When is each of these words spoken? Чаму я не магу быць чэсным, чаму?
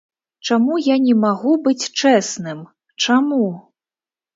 Чаму 0.47 0.77
я 0.83 0.95
не 1.03 1.13
магу 1.27 1.53
быць 1.69 1.89
чэсным, 2.01 2.67
чаму? 3.05 3.43